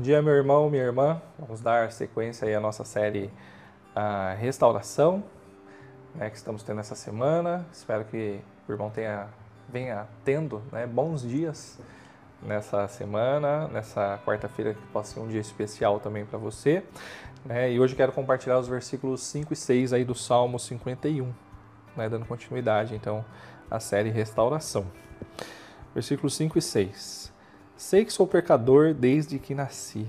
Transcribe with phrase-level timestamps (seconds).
[0.00, 1.20] dia, meu irmão, minha irmã.
[1.38, 3.30] Vamos dar sequência aí à nossa série
[3.94, 5.22] a Restauração,
[6.14, 7.66] né, que estamos tendo essa semana.
[7.72, 9.28] Espero que o irmão tenha,
[9.68, 11.78] venha tendo né, bons dias
[12.42, 16.82] nessa semana, nessa quarta-feira, que possa ser um dia especial também para você.
[17.44, 21.32] Né, e hoje quero compartilhar os versículos 5 e 6 aí do Salmo 51,
[21.96, 23.24] né, dando continuidade então
[23.70, 24.86] à série Restauração.
[25.94, 27.32] Versículos 5 e 6.
[27.82, 30.06] Sei que sou pecador desde que nasci.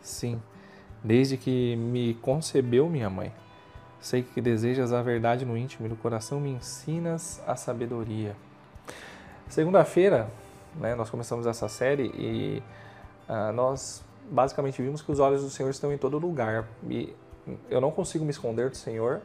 [0.00, 0.40] Sim,
[1.02, 3.34] desde que me concebeu minha mãe.
[4.00, 8.36] Sei que desejas a verdade no íntimo e no coração me ensinas a sabedoria.
[9.48, 10.30] Segunda-feira,
[10.76, 12.62] né, nós começamos essa série e
[13.28, 16.68] uh, nós basicamente vimos que os olhos do Senhor estão em todo lugar.
[16.88, 17.12] E
[17.68, 19.22] eu não consigo me esconder do Senhor,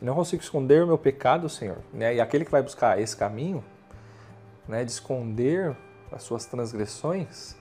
[0.00, 1.76] não consigo esconder o meu pecado do Senhor.
[1.92, 2.14] Né?
[2.14, 3.62] E aquele que vai buscar esse caminho,
[4.66, 5.76] né, de esconder
[6.12, 7.56] as suas transgressões,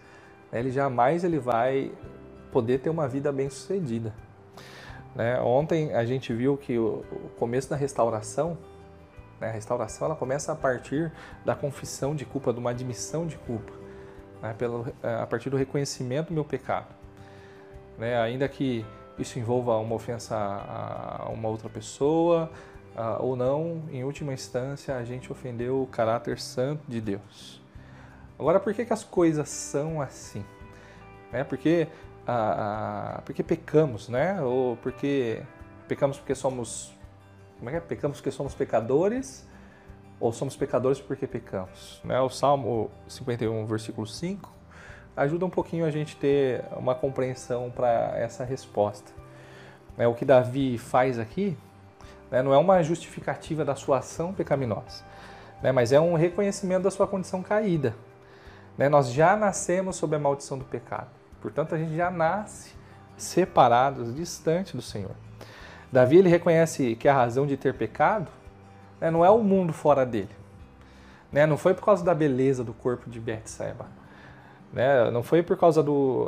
[0.52, 1.92] né, ele jamais ele vai
[2.52, 4.14] poder ter uma vida bem sucedida.
[5.16, 5.40] Né?
[5.42, 7.04] Ontem a gente viu que o,
[7.38, 8.58] começo da restauração,
[9.40, 11.12] né, a restauração ela começa a partir
[11.44, 13.74] da confissão de culpa, de uma admissão de culpa,
[14.42, 16.94] né, pelo, é, a partir do reconhecimento do meu pecado.
[17.98, 18.18] Né?
[18.20, 18.86] Ainda que
[19.18, 22.52] isso envolva uma ofensa a uma outra pessoa,
[23.20, 27.62] ou não, em última instância, a gente ofendeu o caráter santo de Deus.
[28.38, 30.44] Agora, por que, que as coisas são assim?
[31.32, 31.88] É porque,
[32.28, 34.42] ah, porque pecamos, né?
[34.42, 35.42] Ou porque
[35.88, 36.94] pecamos porque somos.
[37.58, 37.82] Como é que é?
[37.82, 39.48] Pecamos porque somos pecadores?
[40.20, 42.02] Ou somos pecadores porque pecamos?
[42.04, 42.20] Né?
[42.20, 44.50] O Salmo 51, versículo 5,
[45.16, 49.12] ajuda um pouquinho a gente ter uma compreensão para essa resposta.
[49.98, 51.58] É, o que Davi faz aqui
[52.30, 55.04] né, não é uma justificativa da sua ação pecaminosa,
[55.62, 57.96] né, mas é um reconhecimento da sua condição caída.
[58.78, 58.90] Né?
[58.90, 61.10] Nós já nascemos sob a maldição do pecado.
[61.42, 62.74] Portanto, a gente já nasce
[63.18, 65.16] separados, distante do Senhor.
[65.92, 68.30] Davi ele reconhece que a razão de ter pecado
[69.00, 70.36] né, não é o mundo fora dele.
[71.32, 71.46] Né?
[71.46, 73.86] Não foi por causa da beleza do corpo de Betseba.
[74.74, 75.10] Né?
[75.12, 76.28] Não foi por causa do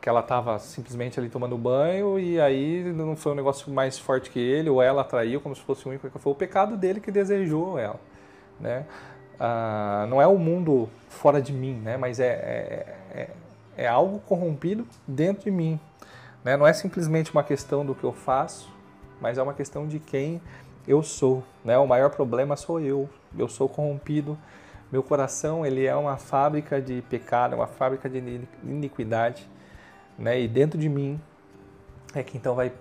[0.00, 4.30] que ela estava simplesmente ali tomando banho e aí não foi um negócio mais forte
[4.30, 7.76] que ele ou ela atraiu como se fosse um foi o pecado dele que desejou
[7.78, 7.98] ela,
[8.60, 8.86] né?
[9.38, 11.96] Ah, não é o mundo fora de mim, né?
[11.96, 13.30] mas é, é, é,
[13.76, 15.78] é algo corrompido dentro de mim.
[16.44, 16.56] Né?
[16.56, 18.72] Não é simplesmente uma questão do que eu faço,
[19.20, 20.40] mas é uma questão de quem
[20.86, 21.42] eu sou.
[21.64, 21.76] Né?
[21.76, 23.08] O maior problema sou eu.
[23.36, 24.38] Eu sou corrompido.
[24.90, 29.48] Meu coração ele é uma fábrica de pecado, é uma fábrica de iniquidade.
[30.18, 30.40] Né?
[30.40, 31.20] E dentro de mim
[32.14, 32.72] é que então vai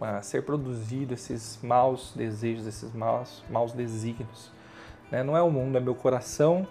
[0.00, 4.53] ah, ser produzido esses maus desejos, esses maus, maus desígnios.
[5.14, 5.22] Né?
[5.22, 6.66] Não é o mundo, é meu coração.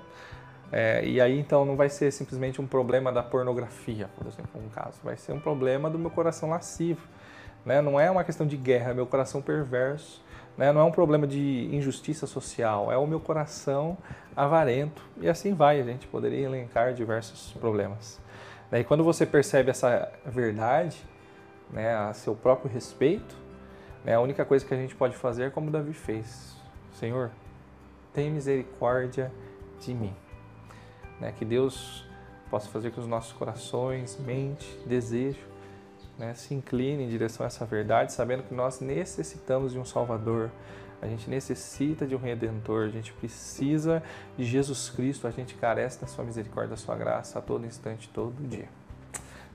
[0.70, 4.68] É, e aí então não vai ser simplesmente um problema da pornografia, por exemplo, um
[4.68, 5.00] caso.
[5.02, 7.08] Vai ser um problema do meu coração lascivo.
[7.66, 7.82] Né?
[7.82, 10.22] Não é uma questão de guerra, é meu coração perverso.
[10.58, 10.74] Né?
[10.74, 13.98] Não é um problema de injustiça social, é o meu coração
[14.36, 15.02] avarento.
[15.22, 18.20] E assim vai, a gente poderia elencar diversos problemas.
[18.70, 20.98] Daí quando você percebe essa verdade,
[21.72, 23.36] né, a seu próprio respeito,
[24.04, 26.58] né, a única coisa que a gente pode fazer é como Davi fez.
[26.92, 27.32] Senhor,
[28.14, 29.32] tem misericórdia
[29.80, 30.14] de mim.
[31.20, 31.32] Né?
[31.32, 32.06] Que Deus
[32.50, 35.54] possa fazer que os nossos corações, mente, desejo,
[36.18, 40.52] né, se inclinem em direção a essa verdade, sabendo que nós necessitamos de um Salvador,
[41.02, 44.02] a gente necessita de um Redentor, a gente precisa
[44.38, 48.08] de Jesus Cristo, a gente carece da Sua misericórdia, da Sua graça a todo instante,
[48.08, 48.70] todo dia.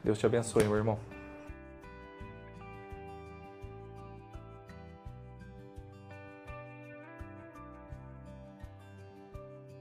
[0.04, 1.17] Deus te abençoe, meu irmão.